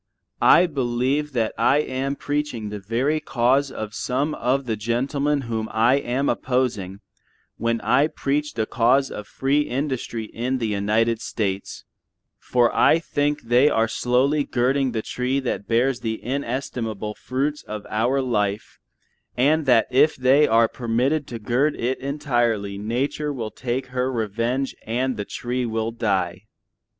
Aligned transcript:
I 0.41 0.65
believe 0.65 1.31
that 1.33 1.53
I 1.59 1.77
am 1.77 2.15
preaching 2.15 2.69
the 2.69 2.79
very 2.79 3.19
cause 3.19 3.69
of 3.69 3.93
some 3.93 4.33
of 4.33 4.65
the 4.65 4.75
gentlemen 4.75 5.41
whom 5.41 5.69
I 5.71 5.97
am 5.97 6.27
opposing 6.27 7.01
when 7.57 7.79
I 7.81 8.07
preach 8.07 8.55
the 8.55 8.65
cause 8.65 9.11
of 9.11 9.27
free 9.27 9.61
industry 9.61 10.23
in 10.25 10.57
the 10.57 10.65
United 10.69 11.21
States, 11.21 11.85
for 12.39 12.75
I 12.75 12.97
think 12.97 13.43
they 13.43 13.69
are 13.69 13.87
slowly 13.87 14.43
girding 14.43 14.91
the 14.91 15.03
tree 15.03 15.39
that 15.41 15.67
bears 15.67 15.99
the 15.99 16.19
inestimable 16.23 17.13
fruits 17.13 17.61
of 17.61 17.85
our 17.87 18.23
life, 18.23 18.79
and 19.37 19.67
that 19.67 19.85
if 19.91 20.15
they 20.15 20.47
are 20.47 20.67
permitted 20.67 21.27
to 21.27 21.37
gird 21.37 21.75
it 21.75 21.99
entirely 21.99 22.75
nature 22.79 23.31
will 23.31 23.51
take 23.51 23.89
her 23.93 24.11
revenge 24.11 24.73
and 24.83 25.15
the 25.15 25.25
tree 25.25 25.67
will 25.67 25.91
die. 25.91 26.47